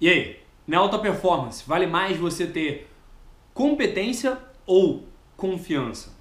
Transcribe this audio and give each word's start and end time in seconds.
E 0.00 0.08
aí, 0.08 0.38
na 0.64 0.78
alta 0.78 0.96
performance, 0.96 1.64
vale 1.66 1.84
mais 1.84 2.16
você 2.16 2.46
ter 2.46 2.88
competência 3.52 4.38
ou 4.64 5.08
confiança? 5.36 6.16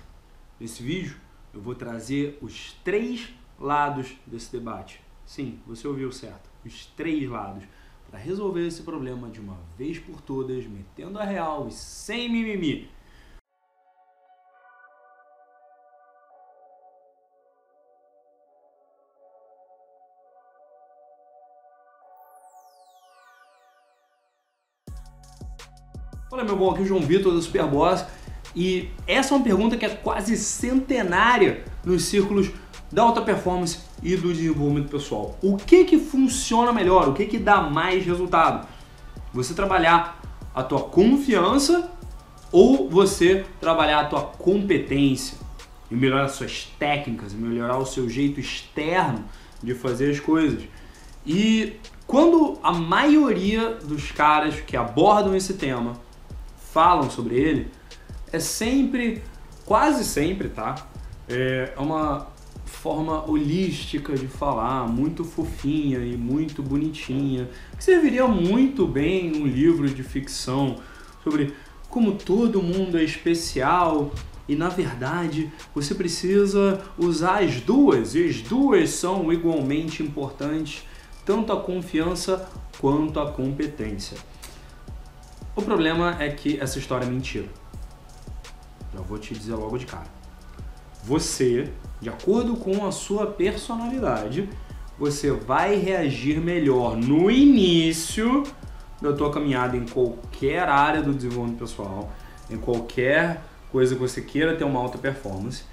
Nesse 0.60 0.82
vídeo 0.82 1.18
eu 1.54 1.62
vou 1.62 1.76
trazer 1.76 2.40
os 2.42 2.72
três 2.84 3.30
lados 3.60 4.16
desse 4.26 4.52
debate. 4.52 5.00
Sim, 5.24 5.60
você 5.68 5.88
ouviu 5.88 6.12
certo, 6.12 6.50
os 6.66 6.88
três 6.88 7.30
lados 7.30 7.66
para 8.10 8.18
resolver 8.18 8.66
esse 8.66 8.82
problema 8.82 9.30
de 9.30 9.40
uma 9.40 9.60
vez 9.78 10.00
por 10.00 10.22
todas, 10.22 10.66
metendo 10.66 11.20
a 11.20 11.24
real 11.24 11.68
e 11.68 11.72
sem 11.72 12.28
mimimi. 12.30 12.90
Fala 26.38 26.50
meu 26.50 26.56
bom, 26.56 26.70
aqui 26.70 26.82
é 26.82 26.84
o 26.84 26.86
João 26.86 27.02
Vitor 27.02 27.34
da 27.34 27.42
Superboss 27.42 28.06
e 28.56 28.92
essa 29.08 29.34
é 29.34 29.38
uma 29.38 29.44
pergunta 29.44 29.76
que 29.76 29.84
é 29.84 29.90
quase 29.90 30.38
centenária 30.38 31.66
nos 31.84 32.04
círculos 32.04 32.52
da 32.92 33.02
alta 33.02 33.24
performance 33.24 33.80
e 34.04 34.16
do 34.16 34.32
desenvolvimento 34.32 34.88
pessoal. 34.88 35.36
O 35.42 35.58
que 35.58 35.84
que 35.84 35.98
funciona 35.98 36.72
melhor? 36.72 37.10
O 37.10 37.14
que 37.14 37.26
que 37.26 37.40
dá 37.40 37.62
mais 37.62 38.06
resultado? 38.06 38.68
Você 39.34 39.56
trabalhar 39.56 40.22
a 40.54 40.62
tua 40.62 40.82
confiança 40.82 41.90
ou 42.52 42.88
você 42.88 43.44
trabalhar 43.60 44.02
a 44.02 44.06
tua 44.06 44.22
competência 44.22 45.40
e 45.90 45.96
melhorar 45.96 46.28
suas 46.28 46.66
técnicas, 46.78 47.34
melhorar 47.34 47.80
o 47.80 47.86
seu 47.88 48.08
jeito 48.08 48.40
externo 48.40 49.26
de 49.64 49.74
fazer 49.74 50.12
as 50.12 50.20
coisas. 50.20 50.62
E 51.26 51.78
quando 52.06 52.60
a 52.62 52.72
maioria 52.72 53.72
dos 53.72 54.12
caras 54.12 54.60
que 54.60 54.78
abordam 54.78 55.36
esse 55.36 55.56
tema 55.56 56.06
falam 56.78 57.10
sobre 57.10 57.34
ele, 57.34 57.72
é 58.32 58.38
sempre, 58.38 59.24
quase 59.66 60.06
sempre, 60.06 60.48
tá? 60.48 60.76
É 61.28 61.74
uma 61.76 62.28
forma 62.66 63.28
holística 63.28 64.16
de 64.16 64.28
falar, 64.28 64.88
muito 64.88 65.24
fofinha 65.24 65.98
e 65.98 66.16
muito 66.16 66.62
bonitinha, 66.62 67.50
que 67.76 67.84
serviria 67.84 68.28
muito 68.28 68.86
bem 68.86 69.42
um 69.42 69.48
livro 69.48 69.90
de 69.90 70.04
ficção 70.04 70.76
sobre 71.24 71.56
como 71.90 72.12
todo 72.12 72.62
mundo 72.62 72.96
é 72.96 73.04
especial 73.04 74.12
e 74.48 74.56
na 74.56 74.70
verdade 74.70 75.52
você 75.74 75.96
precisa 75.96 76.80
usar 76.96 77.42
as 77.44 77.60
duas, 77.60 78.14
e 78.14 78.24
as 78.24 78.40
duas 78.44 78.92
são 78.92 79.34
igualmente 79.34 80.04
importantes, 80.04 80.84
tanto 81.26 81.52
a 81.52 81.60
confiança 81.60 82.48
quanto 82.80 83.20
a 83.20 83.32
competência. 83.32 84.16
O 85.58 85.62
problema 85.64 86.16
é 86.20 86.30
que 86.30 86.60
essa 86.60 86.78
história 86.78 87.04
é 87.04 87.10
mentira. 87.10 87.48
Já 88.94 89.02
vou 89.02 89.18
te 89.18 89.34
dizer 89.34 89.56
logo 89.56 89.76
de 89.80 89.88
cara. 89.88 90.06
Você, 91.04 91.74
de 92.00 92.10
acordo 92.10 92.56
com 92.56 92.86
a 92.86 92.92
sua 92.92 93.26
personalidade, 93.26 94.48
você 95.00 95.32
vai 95.32 95.76
reagir 95.76 96.40
melhor 96.40 96.96
no 96.96 97.32
início 97.32 98.44
da 99.02 99.12
tua 99.14 99.32
caminhada 99.32 99.76
em 99.76 99.88
qualquer 99.88 100.70
área 100.70 101.02
do 101.02 101.12
desenvolvimento 101.12 101.58
pessoal, 101.58 102.12
em 102.52 102.58
qualquer 102.58 103.42
coisa 103.72 103.96
que 103.96 104.00
você 104.00 104.22
queira 104.22 104.56
ter 104.56 104.64
uma 104.64 104.80
alta 104.80 105.00
performance, 105.00 105.64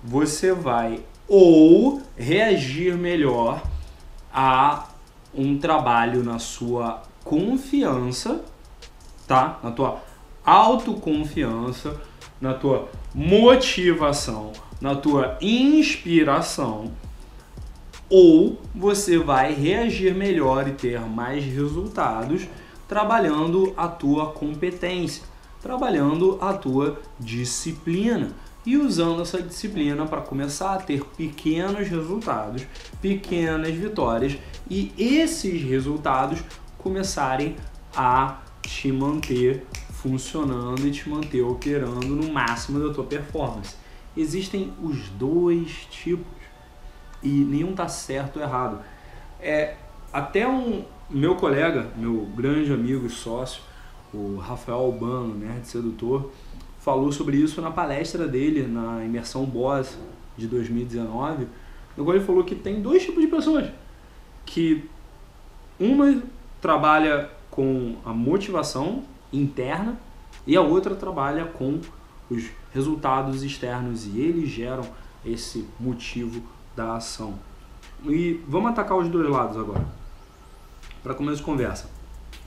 você 0.00 0.52
vai 0.52 1.04
ou 1.26 2.00
reagir 2.16 2.96
melhor 2.96 3.60
a 4.32 4.90
um 5.34 5.58
trabalho 5.58 6.22
na 6.22 6.38
sua 6.38 7.02
confiança 7.24 8.53
tá? 9.26 9.58
Na 9.62 9.70
tua 9.70 10.02
autoconfiança, 10.44 12.00
na 12.40 12.54
tua 12.54 12.88
motivação, 13.14 14.52
na 14.80 14.94
tua 14.94 15.38
inspiração, 15.40 16.92
ou 18.10 18.60
você 18.74 19.18
vai 19.18 19.54
reagir 19.54 20.14
melhor 20.14 20.68
e 20.68 20.72
ter 20.72 21.00
mais 21.00 21.44
resultados 21.44 22.46
trabalhando 22.86 23.72
a 23.76 23.88
tua 23.88 24.26
competência, 24.26 25.24
trabalhando 25.62 26.38
a 26.40 26.52
tua 26.52 27.00
disciplina 27.18 28.32
e 28.66 28.76
usando 28.76 29.22
essa 29.22 29.42
disciplina 29.42 30.06
para 30.06 30.20
começar 30.20 30.74
a 30.74 30.78
ter 30.78 31.02
pequenos 31.16 31.88
resultados, 31.88 32.66
pequenas 33.00 33.74
vitórias 33.74 34.36
e 34.68 34.92
esses 34.98 35.62
resultados 35.62 36.42
começarem 36.78 37.56
a 37.96 38.38
te 38.66 38.90
manter 38.92 39.66
funcionando 39.92 40.86
e 40.86 40.90
te 40.90 41.08
manter 41.08 41.42
operando 41.42 42.08
no 42.08 42.32
máximo 42.32 42.78
da 42.86 42.92
tua 42.92 43.04
performance. 43.04 43.76
Existem 44.16 44.72
os 44.82 45.08
dois 45.10 45.86
tipos 45.90 46.26
e 47.22 47.28
nenhum 47.28 47.74
tá 47.74 47.88
certo 47.88 48.36
ou 48.36 48.42
errado. 48.42 48.80
É 49.40 49.76
até 50.12 50.46
um 50.46 50.84
meu 51.08 51.36
colega, 51.36 51.90
meu 51.96 52.26
grande 52.36 52.72
amigo 52.72 53.06
e 53.06 53.10
sócio, 53.10 53.62
o 54.12 54.36
Rafael 54.36 54.78
Albano, 54.78 55.34
nerd 55.34 55.66
sedutor, 55.66 56.30
falou 56.78 57.10
sobre 57.10 57.36
isso 57.36 57.60
na 57.60 57.70
palestra 57.70 58.28
dele 58.28 58.66
na 58.66 59.04
imersão 59.04 59.44
Boss 59.44 59.98
de 60.36 60.46
2019, 60.46 61.46
no 61.96 62.04
qual 62.04 62.16
ele 62.16 62.24
falou 62.24 62.44
que 62.44 62.54
tem 62.54 62.80
dois 62.80 63.02
tipos 63.02 63.22
de 63.22 63.28
pessoas 63.28 63.70
que 64.44 64.88
uma 65.78 66.22
trabalha 66.60 67.30
com 67.54 67.94
a 68.04 68.12
motivação 68.12 69.04
interna 69.32 69.96
e 70.44 70.56
a 70.56 70.60
outra 70.60 70.96
trabalha 70.96 71.44
com 71.44 71.80
os 72.28 72.50
resultados 72.72 73.44
externos 73.44 74.06
e 74.06 74.20
eles 74.20 74.48
geram 74.50 74.84
esse 75.24 75.64
motivo 75.78 76.42
da 76.74 76.96
ação. 76.96 77.38
E 78.04 78.42
vamos 78.48 78.72
atacar 78.72 78.98
os 78.98 79.08
dois 79.08 79.28
lados 79.30 79.56
agora. 79.56 79.86
Para 81.02 81.14
começo 81.14 81.38
de 81.38 81.44
conversa. 81.44 81.88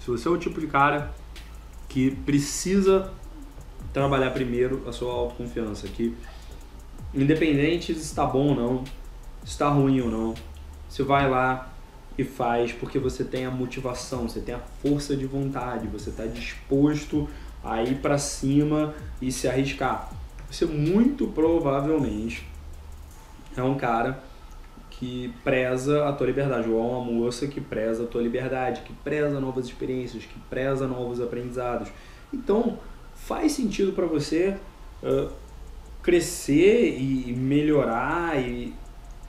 Se 0.01 0.11
você 0.11 0.27
é 0.27 0.31
o 0.31 0.37
tipo 0.37 0.59
de 0.59 0.67
cara 0.67 1.13
que 1.87 2.11
precisa 2.11 3.11
trabalhar 3.93 4.31
primeiro 4.31 4.83
a 4.87 4.91
sua 4.91 5.13
autoconfiança, 5.13 5.87
que 5.87 6.15
independente 7.13 7.93
se 7.93 8.01
está 8.01 8.25
bom 8.25 8.49
ou 8.49 8.55
não, 8.55 8.83
se 9.43 9.51
está 9.51 9.69
ruim 9.69 10.01
ou 10.01 10.09
não, 10.09 10.35
você 10.89 11.01
vai 11.01 11.29
lá 11.29 11.71
e 12.17 12.23
faz 12.23 12.73
porque 12.73 12.97
você 12.97 13.23
tem 13.23 13.45
a 13.45 13.51
motivação, 13.51 14.27
você 14.27 14.39
tem 14.39 14.55
a 14.55 14.59
força 14.81 15.15
de 15.15 15.25
vontade, 15.25 15.87
você 15.87 16.09
está 16.09 16.25
disposto 16.25 17.29
a 17.63 17.83
ir 17.83 17.95
para 17.99 18.17
cima 18.17 18.93
e 19.21 19.31
se 19.31 19.47
arriscar. 19.47 20.11
Você 20.49 20.65
muito 20.65 21.27
provavelmente 21.27 22.47
é 23.55 23.61
um 23.61 23.75
cara 23.75 24.23
que 24.89 25.31
preza 25.43 26.07
a 26.07 26.13
tua 26.13 26.25
liberdade, 26.25 26.67
ou 26.69 26.79
é 26.79 26.81
uma 26.81 27.03
moça 27.03 27.45
que 27.45 27.61
preza 27.61 28.03
a 28.03 28.07
tua 28.07 28.21
liberdade, 28.21 28.81
que 28.81 28.93
preza 28.93 29.39
novas 29.39 29.65
experiências, 29.67 30.23
que 30.25 30.39
preza 30.49 30.87
novos 30.87 31.21
aprendizados. 31.21 31.89
Então, 32.33 32.79
faz 33.13 33.51
sentido 33.51 33.93
para 33.93 34.07
você 34.07 34.57
uh, 35.03 35.29
crescer 36.01 36.97
e 36.99 37.31
melhorar 37.33 38.41
e 38.41 38.73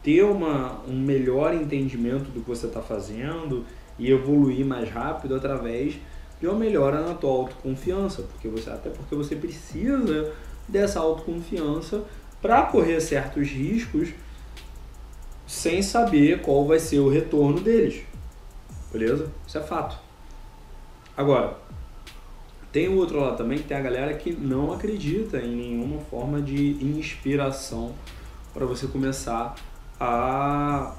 ter 0.03 0.22
uma, 0.25 0.81
um 0.86 0.98
melhor 0.98 1.54
entendimento 1.54 2.31
do 2.31 2.41
que 2.41 2.48
você 2.48 2.66
está 2.66 2.81
fazendo 2.81 3.64
e 3.98 4.10
evoluir 4.10 4.64
mais 4.64 4.88
rápido 4.88 5.34
através 5.34 5.98
de 6.41 6.47
uma 6.47 6.56
melhora 6.56 7.00
na 7.00 7.14
tua 7.14 7.31
autoconfiança, 7.31 8.22
porque 8.22 8.48
você 8.48 8.70
até 8.70 8.91
porque 8.91 9.14
você 9.14 9.34
precisa 9.34 10.32
dessa 10.69 11.00
autoconfiança 11.00 12.04
para 12.41 12.62
correr 12.62 13.00
certos 13.00 13.48
riscos 13.48 14.10
sem 15.47 15.82
saber 15.82 16.42
qual 16.42 16.66
vai 16.66 16.78
ser 16.78 17.00
o 17.00 17.08
retorno 17.08 17.60
deles. 17.60 18.03
Beleza? 18.92 19.31
Isso 19.47 19.58
é 19.58 19.62
fato. 19.62 19.98
Agora, 21.17 21.56
tem 22.70 22.88
o 22.88 22.96
outro 22.96 23.19
lado 23.19 23.37
também 23.37 23.58
que 23.58 23.64
tem 23.64 23.76
a 23.76 23.81
galera 23.81 24.14
que 24.14 24.31
não 24.32 24.73
acredita 24.73 25.38
em 25.38 25.56
nenhuma 25.56 26.00
forma 26.02 26.40
de 26.40 26.73
inspiração 26.84 27.94
para 28.55 28.67
você 28.67 28.87
começar 28.87 29.55
a 30.00 30.95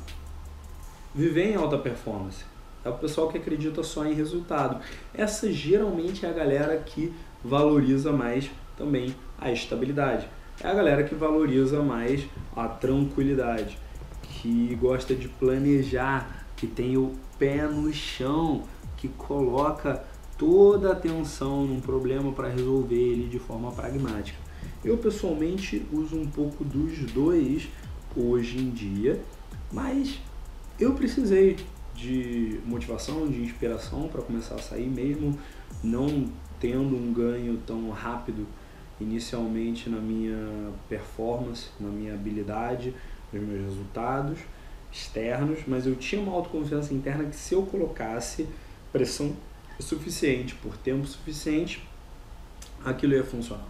viver 1.14 1.52
em 1.52 1.56
alta 1.56 1.78
performance. 1.78 2.44
É 2.84 2.90
o 2.90 2.94
pessoal 2.94 3.28
que 3.30 3.38
acredita 3.38 3.84
só 3.84 4.06
em 4.06 4.14
resultado. 4.14 4.82
Essa 5.14 5.52
geralmente 5.52 6.26
é 6.26 6.30
a 6.30 6.34
galera 6.34 6.78
que 6.78 7.14
valoriza 7.44 8.12
mais 8.12 8.50
também 8.78 9.16
a 9.38 9.52
estabilidade. 9.52 10.28
É 10.62 10.68
a 10.68 10.74
galera 10.74 11.04
que 11.04 11.16
valoriza 11.16 11.82
mais 11.82 12.26
a 12.56 12.68
tranquilidade, 12.68 13.78
que 14.22 14.76
gosta 14.76 15.16
de 15.16 15.28
planejar, 15.28 16.46
que 16.56 16.68
tem 16.68 16.98
o 16.98 17.14
pé 17.38 17.64
no 17.64 17.92
chão, 17.94 18.64
que 18.98 19.08
coloca 19.08 20.04
toda 20.38 20.90
a 20.90 20.92
atenção 20.94 21.66
num 21.66 21.80
problema 21.80 22.32
para 22.32 22.50
resolver 22.50 22.96
ele 22.96 23.28
de 23.28 23.40
forma 23.40 23.72
pragmática. 23.72 24.38
Eu 24.84 24.98
pessoalmente 24.98 25.86
uso 25.92 26.18
um 26.18 26.28
pouco 26.28 26.64
dos 26.64 26.98
dois 27.12 27.68
hoje 28.16 28.58
em 28.58 28.70
dia, 28.70 29.20
mas 29.72 30.20
eu 30.80 30.94
precisei 30.94 31.58
de 31.94 32.60
motivação, 32.66 33.28
de 33.28 33.42
inspiração 33.42 34.08
para 34.08 34.22
começar 34.22 34.56
a 34.56 34.60
sair, 34.60 34.88
mesmo 34.88 35.38
não 35.84 36.26
tendo 36.60 36.96
um 36.96 37.14
ganho 37.14 37.58
tão 37.66 37.90
rápido 37.90 38.48
inicialmente 39.00 39.90
na 39.90 40.00
minha 40.00 40.72
performance, 40.88 41.68
na 41.80 41.90
minha 41.90 42.14
habilidade, 42.14 42.94
nos 43.32 43.42
meus 43.42 43.62
resultados 43.64 44.40
externos, 44.92 45.60
mas 45.68 45.86
eu 45.86 45.96
tinha 45.96 46.22
uma 46.22 46.34
autoconfiança 46.34 46.94
interna 46.94 47.26
que 47.26 47.36
se 47.36 47.54
eu 47.54 47.64
colocasse 47.64 48.48
pressão 48.92 49.36
suficiente, 49.80 50.56
por 50.56 50.76
tempo 50.78 51.06
suficiente, 51.06 51.88
aquilo 52.84 53.14
ia 53.14 53.24
funcionar. 53.24 53.68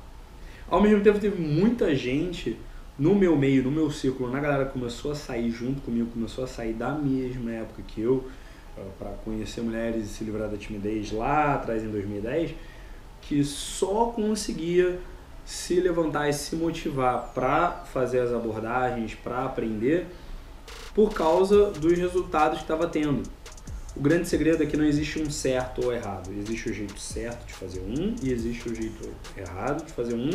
Ao 0.68 0.82
mesmo 0.82 1.04
tempo 1.04 1.20
teve 1.20 1.42
muita 1.42 1.94
gente 1.96 2.58
no 3.00 3.16
meu 3.16 3.38
meio, 3.38 3.64
no 3.64 3.72
meu 3.72 3.90
círculo, 3.90 4.30
na 4.30 4.42
galera 4.42 4.66
começou 4.66 5.14
a 5.14 5.16
sair 5.16 5.50
junto 5.50 5.80
comigo, 5.82 6.12
começou 6.12 6.44
a 6.44 6.48
sair 6.48 6.74
da 6.74 6.92
mesma 6.92 7.52
época 7.54 7.82
que 7.88 8.02
eu, 8.02 8.30
eh, 8.78 8.82
para 9.00 9.12
conhecer 9.24 9.62
mulheres 9.62 10.06
e 10.06 10.08
se 10.10 10.24
livrar 10.26 10.50
da 10.50 10.58
timidez 10.58 11.10
lá 11.14 11.56
atrás 11.56 11.82
em 11.82 11.88
2010, 11.88 12.54
que 13.22 13.42
só 13.44 14.08
conseguia 14.08 15.00
se 15.46 15.80
levantar 15.80 16.28
e 16.28 16.34
se 16.34 16.58
motivar 16.58 17.32
para 17.34 17.86
fazer 17.92 18.20
as 18.20 18.34
abordagens, 18.34 19.16
para 19.16 19.46
aprender, 19.46 20.06
por 20.94 21.14
causa 21.14 21.72
dos 21.72 21.98
resultados 21.98 22.58
que 22.58 22.66
estava 22.66 22.86
tendo. 22.86 23.24
O 23.96 24.02
grande 24.02 24.28
segredo 24.28 24.62
é 24.62 24.66
que 24.66 24.78
não 24.78 24.86
existe 24.86 25.20
um 25.20 25.30
certo 25.30 25.86
ou 25.86 25.94
errado. 25.94 26.30
Existe 26.38 26.70
o 26.70 26.74
jeito 26.74 27.00
certo 27.00 27.48
de 27.48 27.54
fazer 27.54 27.80
um 27.80 28.16
e 28.22 28.32
existe 28.32 28.70
o 28.70 28.76
jeito 28.76 29.10
errado 29.36 29.86
de 29.86 29.92
fazer 29.94 30.14
um 30.14 30.30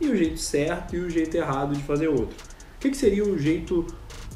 e 0.00 0.08
o 0.08 0.16
jeito 0.16 0.38
certo 0.38 0.94
e 0.94 0.98
o 1.00 1.10
jeito 1.10 1.36
errado 1.36 1.74
de 1.74 1.82
fazer 1.82 2.08
outro. 2.08 2.36
O 2.76 2.78
que, 2.78 2.90
que 2.90 2.96
seria 2.96 3.24
o 3.24 3.38
jeito 3.38 3.86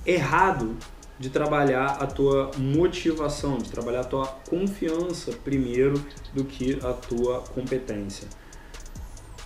errado 0.06 0.76
de 1.18 1.28
trabalhar 1.28 1.98
a 2.00 2.06
tua 2.06 2.50
motivação, 2.56 3.58
de 3.58 3.70
trabalhar 3.70 4.00
a 4.00 4.04
tua 4.04 4.26
confiança 4.48 5.32
primeiro 5.44 6.02
do 6.34 6.44
que 6.44 6.78
a 6.82 6.92
tua 6.92 7.40
competência? 7.54 8.26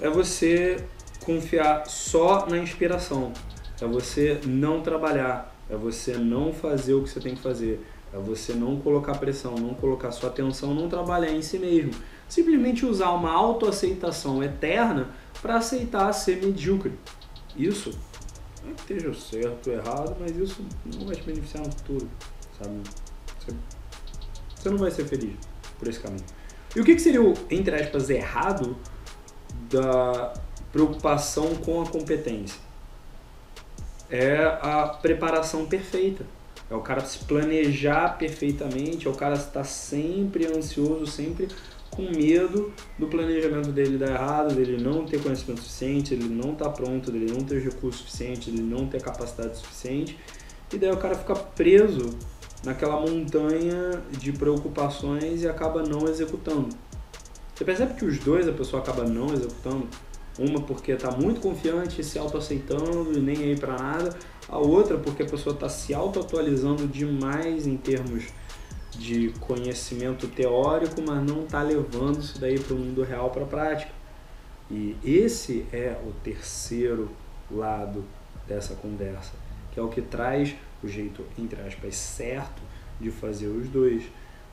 É 0.01 0.09
você 0.09 0.85
confiar 1.25 1.87
só 1.87 2.47
na 2.47 2.59
inspiração, 2.59 3.33
é 3.81 3.87
você 3.87 4.41
não 4.47 4.83
trabalhar, 4.83 5.57
é 5.69 5.77
você 5.77 6.17
não 6.17 6.53
fazer 6.53 6.95
o 6.95 7.03
que 7.03 7.11
você 7.11 7.21
tem 7.21 7.35
que 7.35 7.43
fazer, 7.43 7.85
é 8.13 8.19
você 8.19 8.53
não 8.53 8.77
colocar 8.77 9.19
pressão, 9.19 9.57
não 9.57 9.75
colocar 9.75 10.13
sua 10.13 10.29
atenção, 10.29 10.73
não 10.73 10.89
trabalhar 10.89 11.33
em 11.33 11.43
si 11.43 11.59
mesmo. 11.59 11.91
Simplesmente 12.29 12.87
usar 12.87 13.11
uma 13.11 13.33
autoaceitação 13.33 14.43
eterna 14.43 15.09
para 15.45 15.57
aceitar 15.57 16.11
ser 16.15 16.43
medíocre. 16.43 16.95
Isso 17.55 17.91
não 18.63 18.71
é 18.71 18.75
que 18.75 18.95
esteja 18.95 19.13
certo 19.13 19.69
ou 19.69 19.77
errado, 19.77 20.17
mas 20.19 20.35
isso 20.35 20.65
não 20.87 21.05
vai 21.05 21.15
te 21.15 21.23
beneficiar 21.23 21.67
no 21.67 21.71
futuro, 21.71 22.09
sabe? 22.59 22.81
Você, 23.39 23.55
você 24.57 24.71
não 24.71 24.79
vai 24.79 24.91
ser 24.91 25.05
feliz 25.05 25.37
por 25.79 25.87
esse 25.87 26.01
caminho. 26.01 26.25
E 26.75 26.81
o 26.81 26.85
que, 26.85 26.95
que 26.95 27.01
seria 27.03 27.21
o, 27.21 27.35
entre 27.51 27.77
aspas, 27.77 28.09
errado 28.09 28.75
da 29.69 30.33
preocupação 30.73 31.55
com 31.57 31.83
a 31.83 31.91
competência? 31.91 32.59
É 34.09 34.47
a 34.63 34.97
preparação 35.03 35.67
perfeita. 35.67 36.25
É 36.71 36.75
o 36.75 36.81
cara 36.81 37.03
se 37.05 37.19
planejar 37.19 38.17
perfeitamente, 38.17 39.07
é 39.07 39.11
o 39.11 39.15
cara 39.15 39.35
estar 39.35 39.65
sempre 39.65 40.47
ansioso, 40.47 41.07
sempre 41.07 41.49
com 41.95 42.03
medo 42.03 42.73
do 42.99 43.07
planejamento 43.07 43.71
dele 43.71 43.97
dar 43.97 44.11
errado, 44.11 44.55
dele 44.55 44.83
não 44.83 45.05
ter 45.05 45.23
conhecimento 45.23 45.61
suficiente, 45.61 46.15
ele 46.15 46.29
não 46.29 46.53
estar 46.53 46.67
tá 46.67 46.71
pronto, 46.71 47.11
dele 47.11 47.33
não 47.33 47.45
ter 47.45 47.63
recurso 47.63 47.99
suficiente, 47.99 48.51
dele 48.51 48.63
não 48.63 48.87
ter 48.87 49.01
capacidade 49.01 49.57
suficiente. 49.59 50.19
E 50.73 50.79
daí 50.79 50.91
o 50.91 50.97
cara 50.97 51.15
fica 51.15 51.35
preso 51.35 52.11
naquela 52.65 53.01
montanha 53.01 54.03
de 54.11 54.33
preocupações 54.33 55.43
e 55.43 55.49
acaba 55.49 55.83
não 55.83 56.09
executando. 56.09 56.69
Você 57.55 57.65
percebe 57.65 57.95
que 57.95 58.05
os 58.05 58.19
dois 58.19 58.49
a 58.49 58.53
pessoa 58.53 58.83
acaba 58.83 59.05
não 59.05 59.33
executando? 59.33 59.87
Uma 60.37 60.61
porque 60.61 60.93
está 60.93 61.13
muito 61.13 61.41
confiante, 61.41 62.03
se 62.03 62.19
autoaceitando 62.19 63.13
e 63.17 63.21
nem 63.21 63.37
aí 63.37 63.57
para 63.57 63.79
nada. 63.79 64.17
A 64.49 64.59
outra 64.59 64.99
porque 64.99 65.23
a 65.23 65.27
pessoa 65.27 65.55
está 65.55 65.69
se 65.69 65.95
auto-atualizando 65.95 66.89
demais 66.89 67.67
em 67.67 67.77
termos 67.77 68.25
de 68.99 69.31
conhecimento 69.41 70.27
teórico, 70.29 71.03
mas 71.07 71.23
não 71.25 71.45
está 71.45 71.63
levando 71.63 72.21
isso 72.21 72.41
daí 72.41 72.59
para 72.59 72.75
o 72.75 72.79
mundo 72.79 73.03
real, 73.03 73.31
para 73.31 73.43
a 73.43 73.47
prática. 73.47 73.91
E 74.71 74.97
esse 75.05 75.67
é 75.73 75.97
o 76.05 76.13
terceiro 76.23 77.11
lado 77.51 78.05
dessa 78.47 78.75
conversa, 78.75 79.33
que 79.73 79.81
é 79.81 79.83
o 79.83 79.89
que 79.89 80.03
traz 80.03 80.55
o 80.83 80.89
jeito, 80.89 81.25
entre 81.39 81.61
aspas, 81.63 81.95
certo 81.95 82.63
de 83.01 83.11
fazer 83.11 83.49
os 83.49 83.69
dois. 83.69 84.05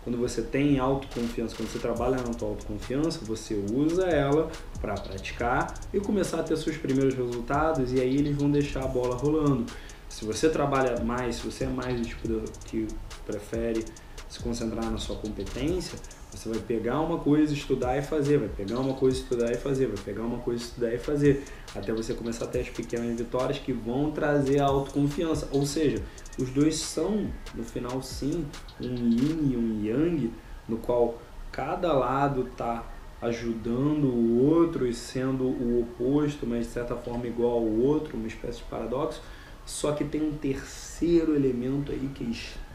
Quando 0.03 0.17
você 0.17 0.41
tem 0.41 0.79
autoconfiança, 0.79 1.55
quando 1.55 1.69
você 1.69 1.77
trabalha 1.77 2.17
na 2.17 2.33
tua 2.33 2.49
autoconfiança, 2.49 3.19
você 3.23 3.53
usa 3.53 4.07
ela 4.07 4.49
para 4.81 4.95
praticar 4.95 5.73
e 5.93 5.99
começar 5.99 6.39
a 6.39 6.43
ter 6.43 6.57
seus 6.57 6.75
primeiros 6.75 7.13
resultados 7.13 7.93
e 7.93 8.01
aí 8.01 8.17
eles 8.17 8.35
vão 8.35 8.49
deixar 8.49 8.83
a 8.83 8.87
bola 8.87 9.15
rolando. 9.15 9.65
Se 10.09 10.25
você 10.25 10.49
trabalha 10.49 10.99
mais, 11.03 11.35
se 11.35 11.45
você 11.45 11.65
é 11.65 11.67
mais 11.67 11.99
do 11.99 12.05
tipo 12.05 12.27
que 12.65 12.87
prefere 13.25 13.85
se 14.31 14.39
concentrar 14.39 14.89
na 14.89 14.97
sua 14.97 15.17
competência, 15.17 15.99
você 16.31 16.47
vai 16.47 16.59
pegar 16.59 17.01
uma 17.01 17.17
coisa, 17.17 17.53
estudar 17.53 17.97
e 17.97 18.01
fazer, 18.01 18.37
vai 18.37 18.47
pegar 18.47 18.79
uma 18.79 18.93
coisa, 18.93 19.17
estudar 19.17 19.51
e 19.51 19.57
fazer, 19.57 19.87
vai 19.87 20.01
pegar 20.01 20.21
uma 20.21 20.37
coisa, 20.37 20.63
estudar 20.63 20.93
e 20.93 20.97
fazer, 20.97 21.43
até 21.75 21.91
você 21.91 22.13
começar 22.13 22.45
a 22.45 22.47
ter 22.47 22.61
as 22.61 22.69
pequenas 22.69 23.17
vitórias 23.17 23.59
que 23.59 23.73
vão 23.73 24.09
trazer 24.11 24.61
a 24.61 24.67
autoconfiança. 24.67 25.49
Ou 25.51 25.65
seja, 25.65 26.01
os 26.39 26.49
dois 26.49 26.77
são, 26.77 27.27
no 27.53 27.61
final, 27.61 28.01
sim, 28.01 28.45
um 28.79 28.85
yin 28.85 29.51
e 29.51 29.57
um 29.57 29.83
yang, 29.83 30.31
no 30.65 30.77
qual 30.77 31.21
cada 31.51 31.91
lado 31.91 32.47
está 32.49 32.89
ajudando 33.21 34.05
o 34.05 34.45
outro 34.45 34.87
e 34.87 34.93
sendo 34.93 35.43
o 35.43 35.81
oposto, 35.81 36.47
mas 36.47 36.67
de 36.67 36.71
certa 36.71 36.95
forma 36.95 37.27
igual 37.27 37.51
ao 37.51 37.65
outro, 37.65 38.15
uma 38.15 38.27
espécie 38.27 38.59
de 38.59 38.63
paradoxo. 38.63 39.21
Só 39.65 39.91
que 39.91 40.05
tem 40.05 40.21
um 40.21 40.31
terceiro 40.31 41.35
elemento 41.35 41.91
aí 41.91 42.09
que 42.15 42.23
é 42.23 42.27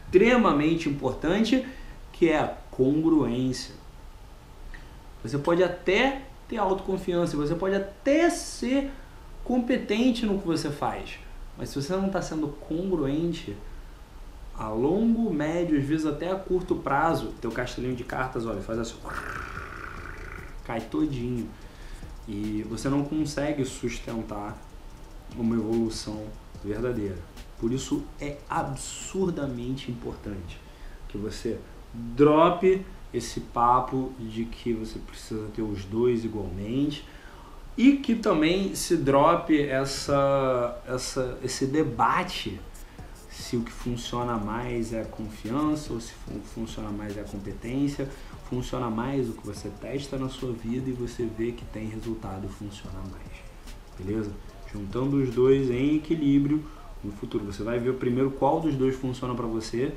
extremamente 0.07 0.87
importante, 0.89 1.67
que 2.13 2.29
é 2.29 2.39
a 2.39 2.47
congruência. 2.71 3.75
Você 5.23 5.37
pode 5.37 5.61
até 5.63 6.21
ter 6.47 6.57
autoconfiança, 6.57 7.35
você 7.35 7.53
pode 7.53 7.75
até 7.75 8.29
ser 8.29 8.89
competente 9.43 10.25
no 10.25 10.39
que 10.39 10.47
você 10.47 10.69
faz, 10.69 11.19
mas 11.57 11.69
se 11.69 11.81
você 11.81 11.93
não 11.93 12.07
está 12.07 12.21
sendo 12.21 12.47
congruente 12.47 13.55
a 14.57 14.69
longo, 14.69 15.31
médio, 15.33 15.77
às 15.77 15.85
vezes 15.85 16.05
até 16.05 16.31
a 16.31 16.35
curto 16.35 16.75
prazo, 16.75 17.33
teu 17.41 17.51
castelinho 17.51 17.95
de 17.95 18.03
cartas, 18.03 18.45
olha, 18.45 18.61
faz 18.61 18.79
assim, 18.79 18.95
cai 20.63 20.81
todinho 20.81 21.47
e 22.27 22.65
você 22.69 22.89
não 22.89 23.03
consegue 23.03 23.63
sustentar 23.63 24.57
uma 25.35 25.55
evolução 25.55 26.25
verdadeira. 26.63 27.17
Por 27.59 27.71
isso 27.71 28.03
é 28.19 28.37
absurdamente 28.49 29.91
importante 29.91 30.59
que 31.07 31.17
você 31.17 31.59
drope 31.93 32.85
esse 33.13 33.39
papo 33.39 34.11
de 34.19 34.45
que 34.45 34.73
você 34.73 34.99
precisa 34.99 35.47
ter 35.55 35.61
os 35.61 35.85
dois 35.85 36.23
igualmente 36.23 37.05
e 37.77 37.97
que 37.97 38.15
também 38.15 38.75
se 38.75 38.97
drope 38.97 39.59
essa, 39.61 40.81
essa, 40.87 41.37
esse 41.43 41.65
debate 41.65 42.59
se 43.29 43.55
o 43.55 43.61
que 43.61 43.71
funciona 43.71 44.35
mais 44.35 44.93
é 44.93 45.01
a 45.01 45.05
confiança 45.05 45.93
ou 45.93 46.01
se 46.01 46.13
funciona 46.55 46.89
mais 46.89 47.15
é 47.17 47.21
a 47.21 47.23
competência, 47.23 48.09
funciona 48.49 48.89
mais 48.89 49.29
o 49.29 49.33
que 49.33 49.45
você 49.45 49.69
testa 49.79 50.17
na 50.17 50.27
sua 50.27 50.51
vida 50.51 50.89
e 50.89 50.93
você 50.93 51.25
vê 51.37 51.51
que 51.51 51.63
tem 51.65 51.87
resultado 51.87 52.47
e 52.47 52.49
funciona 52.49 52.99
mais. 52.99 53.37
Beleza? 53.97 54.31
Juntando 54.73 55.17
os 55.17 55.29
dois 55.29 55.69
em 55.69 55.97
equilíbrio, 55.97 56.65
no 57.03 57.11
futuro. 57.11 57.45
Você 57.45 57.63
vai 57.63 57.79
ver 57.79 57.93
primeiro 57.93 58.31
qual 58.31 58.59
dos 58.59 58.75
dois 58.75 58.95
funciona 58.95 59.33
para 59.33 59.45
você 59.45 59.93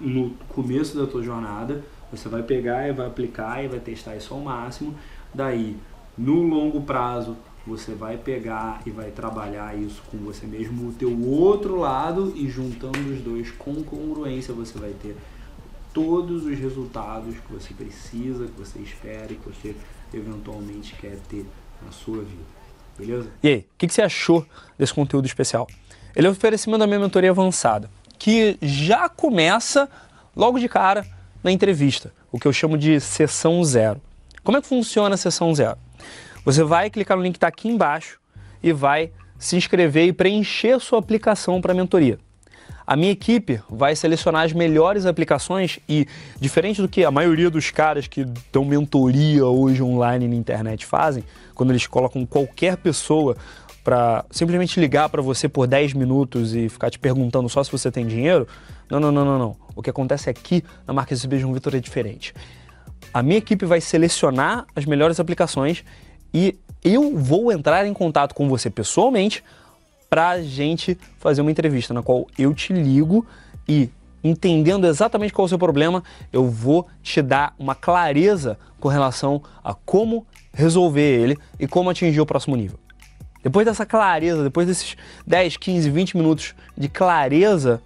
no 0.00 0.30
começo 0.48 0.96
da 0.96 1.06
tua 1.06 1.22
jornada. 1.22 1.84
Você 2.10 2.28
vai 2.28 2.42
pegar 2.42 2.88
e 2.88 2.92
vai 2.92 3.06
aplicar 3.06 3.64
e 3.64 3.68
vai 3.68 3.80
testar 3.80 4.16
isso 4.16 4.32
ao 4.32 4.40
máximo. 4.40 4.94
Daí, 5.34 5.76
no 6.16 6.42
longo 6.42 6.80
prazo, 6.82 7.36
você 7.66 7.94
vai 7.94 8.16
pegar 8.16 8.80
e 8.86 8.90
vai 8.90 9.10
trabalhar 9.10 9.78
isso 9.78 10.02
com 10.10 10.16
você 10.18 10.46
mesmo, 10.46 10.88
o 10.88 10.92
teu 10.92 11.16
outro 11.26 11.76
lado 11.76 12.32
e 12.34 12.48
juntando 12.48 12.98
os 13.12 13.20
dois 13.20 13.50
com 13.50 13.82
congruência, 13.82 14.54
você 14.54 14.78
vai 14.78 14.92
ter 14.92 15.16
todos 15.92 16.46
os 16.46 16.58
resultados 16.58 17.36
que 17.36 17.52
você 17.52 17.74
precisa, 17.74 18.46
que 18.46 18.58
você 18.58 18.78
espera 18.78 19.32
e 19.32 19.36
que 19.36 19.46
você 19.46 19.74
eventualmente 20.12 20.94
quer 20.94 21.18
ter 21.28 21.44
na 21.84 21.92
sua 21.92 22.18
vida. 22.18 22.58
Beleza? 22.96 23.30
E 23.42 23.48
aí, 23.48 23.58
o 23.58 23.64
que, 23.76 23.86
que 23.86 23.94
você 23.94 24.02
achou 24.02 24.44
desse 24.76 24.92
conteúdo 24.92 25.26
especial? 25.26 25.66
Ele 26.18 26.26
é 26.26 26.30
um 26.30 26.32
oferecimento 26.32 26.80
da 26.80 26.86
minha 26.88 26.98
mentoria 26.98 27.30
avançada, 27.30 27.88
que 28.18 28.58
já 28.60 29.08
começa 29.08 29.88
logo 30.34 30.58
de 30.58 30.68
cara 30.68 31.06
na 31.44 31.52
entrevista, 31.52 32.12
o 32.32 32.40
que 32.40 32.48
eu 32.48 32.52
chamo 32.52 32.76
de 32.76 32.98
sessão 32.98 33.62
zero. 33.62 34.00
Como 34.42 34.58
é 34.58 34.60
que 34.60 34.66
funciona 34.66 35.14
a 35.14 35.16
sessão 35.16 35.54
zero? 35.54 35.78
Você 36.44 36.64
vai 36.64 36.90
clicar 36.90 37.16
no 37.16 37.22
link 37.22 37.34
que 37.34 37.36
está 37.36 37.46
aqui 37.46 37.68
embaixo 37.68 38.18
e 38.60 38.72
vai 38.72 39.12
se 39.38 39.54
inscrever 39.54 40.08
e 40.08 40.12
preencher 40.12 40.80
sua 40.80 40.98
aplicação 40.98 41.60
para 41.60 41.70
a 41.70 41.76
mentoria. 41.76 42.18
A 42.84 42.96
minha 42.96 43.12
equipe 43.12 43.60
vai 43.70 43.94
selecionar 43.94 44.44
as 44.44 44.52
melhores 44.52 45.06
aplicações 45.06 45.78
e, 45.88 46.04
diferente 46.40 46.82
do 46.82 46.88
que 46.88 47.04
a 47.04 47.12
maioria 47.12 47.48
dos 47.48 47.70
caras 47.70 48.08
que 48.08 48.24
dão 48.52 48.64
mentoria 48.64 49.46
hoje 49.46 49.84
online 49.84 50.26
na 50.26 50.34
internet 50.34 50.84
fazem, 50.84 51.22
quando 51.54 51.70
eles 51.70 51.86
colocam 51.86 52.26
qualquer 52.26 52.76
pessoa 52.76 53.36
para 53.88 54.26
simplesmente 54.30 54.78
ligar 54.78 55.08
para 55.08 55.22
você 55.22 55.48
por 55.48 55.66
10 55.66 55.94
minutos 55.94 56.54
e 56.54 56.68
ficar 56.68 56.90
te 56.90 56.98
perguntando 56.98 57.48
só 57.48 57.64
se 57.64 57.72
você 57.72 57.90
tem 57.90 58.06
dinheiro, 58.06 58.46
não, 58.90 59.00
não, 59.00 59.10
não, 59.10 59.24
não, 59.24 59.38
não. 59.38 59.56
O 59.74 59.80
que 59.80 59.88
acontece 59.88 60.28
aqui 60.28 60.62
na 60.86 60.92
marca 60.92 61.14
SB 61.14 61.38
João 61.38 61.54
Vitor 61.54 61.74
é 61.74 61.80
diferente. 61.80 62.34
A 63.14 63.22
minha 63.22 63.38
equipe 63.38 63.64
vai 63.64 63.80
selecionar 63.80 64.66
as 64.76 64.84
melhores 64.84 65.18
aplicações 65.18 65.86
e 66.34 66.54
eu 66.84 67.16
vou 67.16 67.50
entrar 67.50 67.86
em 67.86 67.94
contato 67.94 68.34
com 68.34 68.46
você 68.46 68.68
pessoalmente 68.68 69.42
para 70.10 70.28
a 70.32 70.42
gente 70.42 70.98
fazer 71.16 71.40
uma 71.40 71.50
entrevista 71.50 71.94
na 71.94 72.02
qual 72.02 72.26
eu 72.38 72.52
te 72.52 72.74
ligo 72.74 73.26
e 73.66 73.88
entendendo 74.22 74.86
exatamente 74.86 75.32
qual 75.32 75.44
é 75.44 75.46
o 75.46 75.48
seu 75.48 75.58
problema, 75.58 76.04
eu 76.30 76.44
vou 76.44 76.86
te 77.02 77.22
dar 77.22 77.54
uma 77.58 77.74
clareza 77.74 78.58
com 78.78 78.88
relação 78.88 79.42
a 79.64 79.72
como 79.72 80.26
resolver 80.52 81.00
ele 81.00 81.38
e 81.58 81.66
como 81.66 81.88
atingir 81.88 82.20
o 82.20 82.26
próximo 82.26 82.54
nível. 82.54 82.78
Depois 83.42 83.64
dessa 83.64 83.86
clareza, 83.86 84.42
depois 84.42 84.66
desses 84.66 84.96
10, 85.26 85.56
15, 85.56 85.90
20 85.90 86.16
minutos 86.16 86.54
de 86.76 86.88
clareza 86.88 87.80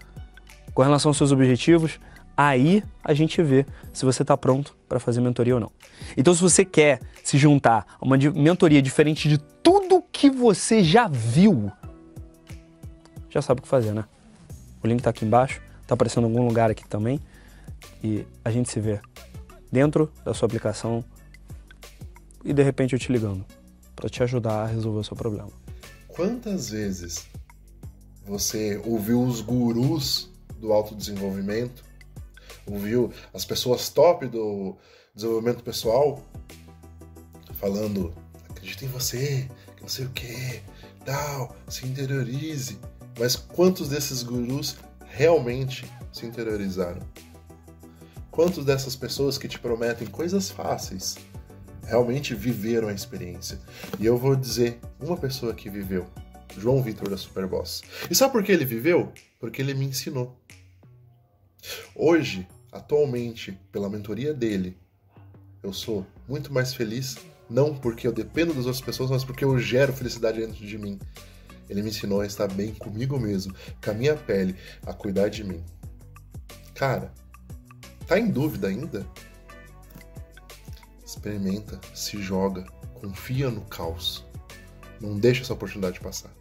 com 0.74 0.82
relação 0.82 1.10
aos 1.10 1.16
seus 1.16 1.32
objetivos, 1.32 2.00
aí 2.36 2.82
a 3.04 3.12
gente 3.12 3.42
vê 3.42 3.66
se 3.92 4.04
você 4.04 4.22
está 4.22 4.36
pronto 4.36 4.76
para 4.88 4.98
fazer 4.98 5.20
mentoria 5.20 5.54
ou 5.54 5.60
não. 5.60 5.70
Então, 6.16 6.34
se 6.34 6.40
você 6.40 6.64
quer 6.64 7.00
se 7.22 7.36
juntar 7.36 7.86
a 8.00 8.04
uma 8.04 8.16
mentoria 8.16 8.80
diferente 8.80 9.28
de 9.28 9.38
tudo 9.38 10.02
que 10.10 10.30
você 10.30 10.82
já 10.82 11.06
viu, 11.06 11.70
já 13.28 13.42
sabe 13.42 13.60
o 13.60 13.62
que 13.62 13.68
fazer, 13.68 13.92
né? 13.92 14.04
O 14.82 14.86
link 14.86 14.98
está 14.98 15.10
aqui 15.10 15.24
embaixo, 15.24 15.60
está 15.82 15.94
aparecendo 15.94 16.26
em 16.26 16.30
algum 16.30 16.46
lugar 16.46 16.70
aqui 16.70 16.86
também. 16.88 17.20
E 18.02 18.26
a 18.44 18.50
gente 18.50 18.70
se 18.70 18.80
vê 18.80 19.00
dentro 19.70 20.10
da 20.24 20.34
sua 20.34 20.46
aplicação 20.46 21.04
e 22.44 22.52
de 22.52 22.62
repente 22.62 22.94
eu 22.94 22.98
te 22.98 23.12
ligando 23.12 23.44
para 24.02 24.10
te 24.10 24.20
ajudar 24.20 24.64
a 24.64 24.66
resolver 24.66 24.98
o 24.98 25.04
seu 25.04 25.16
problema. 25.16 25.48
Quantas 26.08 26.70
vezes 26.70 27.24
você 28.26 28.82
ouviu 28.84 29.22
os 29.22 29.40
gurus 29.40 30.28
do 30.58 30.72
autodesenvolvimento, 30.72 31.84
ouviu 32.66 33.12
as 33.32 33.44
pessoas 33.44 33.90
top 33.90 34.26
do 34.26 34.76
desenvolvimento 35.14 35.62
pessoal 35.62 36.20
falando 37.54 38.12
acredita 38.50 38.84
em 38.84 38.88
você, 38.88 39.48
que 39.76 39.82
não 39.82 39.88
sei 39.88 40.06
o 40.06 40.10
que, 40.10 40.60
tal, 41.04 41.54
se 41.68 41.86
interiorize. 41.86 42.80
Mas 43.16 43.36
quantos 43.36 43.88
desses 43.88 44.24
gurus 44.24 44.78
realmente 45.06 45.84
se 46.12 46.26
interiorizaram? 46.26 47.02
Quantos 48.32 48.64
dessas 48.64 48.96
pessoas 48.96 49.38
que 49.38 49.46
te 49.46 49.60
prometem 49.60 50.08
coisas 50.08 50.50
fáceis 50.50 51.16
realmente 51.86 52.34
viveram 52.34 52.88
a 52.88 52.92
experiência? 52.92 53.58
E 53.98 54.06
eu 54.06 54.16
vou 54.16 54.34
dizer 54.36 54.78
uma 55.00 55.16
pessoa 55.16 55.54
que 55.54 55.68
viveu, 55.68 56.06
João 56.58 56.82
Vitor 56.82 57.08
da 57.08 57.16
Superboss. 57.16 57.82
E 58.10 58.14
sabe 58.14 58.32
por 58.32 58.42
que 58.42 58.52
ele 58.52 58.64
viveu? 58.64 59.12
Porque 59.38 59.60
ele 59.60 59.74
me 59.74 59.86
ensinou. 59.86 60.36
Hoje, 61.94 62.46
atualmente, 62.70 63.58
pela 63.70 63.88
mentoria 63.88 64.34
dele, 64.34 64.76
eu 65.62 65.72
sou 65.72 66.06
muito 66.28 66.52
mais 66.52 66.74
feliz, 66.74 67.16
não 67.48 67.74
porque 67.74 68.06
eu 68.06 68.12
dependo 68.12 68.54
das 68.54 68.66
outras 68.66 68.80
pessoas, 68.80 69.10
mas 69.10 69.24
porque 69.24 69.44
eu 69.44 69.58
gero 69.58 69.92
felicidade 69.92 70.40
dentro 70.40 70.66
de 70.66 70.78
mim. 70.78 70.98
Ele 71.68 71.82
me 71.82 71.90
ensinou 71.90 72.20
a 72.20 72.26
estar 72.26 72.48
bem 72.48 72.74
comigo 72.74 73.18
mesmo, 73.18 73.54
com 73.82 73.90
a 73.90 73.94
minha 73.94 74.16
pele, 74.16 74.56
a 74.84 74.92
cuidar 74.92 75.28
de 75.28 75.44
mim. 75.44 75.62
Cara, 76.74 77.12
tá 78.06 78.18
em 78.18 78.28
dúvida 78.28 78.68
ainda? 78.68 79.06
Experimenta, 81.12 81.78
se 81.94 82.22
joga, 82.22 82.64
confia 82.94 83.50
no 83.50 83.60
caos. 83.66 84.24
Não 84.98 85.18
deixa 85.18 85.42
essa 85.42 85.52
oportunidade 85.52 86.00
passar. 86.00 86.30